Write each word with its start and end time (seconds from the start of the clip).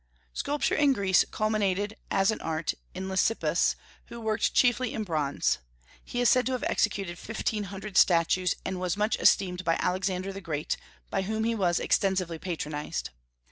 Sculpture 0.33 0.73
in 0.73 0.93
Greece 0.93 1.23
culminated, 1.29 1.95
as 2.09 2.31
an 2.31 2.41
art, 2.41 2.73
in 2.95 3.07
Lysippus, 3.07 3.75
who 4.07 4.19
worked 4.19 4.55
chiefly 4.55 4.95
in 4.95 5.03
bronze. 5.03 5.59
He 6.03 6.19
is 6.19 6.27
said 6.27 6.47
to 6.47 6.53
have 6.53 6.63
executed 6.63 7.19
fifteen 7.19 7.65
hundred 7.65 7.97
statues, 7.97 8.55
and 8.65 8.79
was 8.79 8.97
much 8.97 9.15
esteemed 9.19 9.63
by 9.63 9.75
Alexander 9.79 10.33
the 10.33 10.41
Great, 10.41 10.75
by 11.11 11.21
whom 11.21 11.43
he 11.43 11.53
was 11.53 11.79
extensively 11.79 12.39
patronized. 12.39 13.11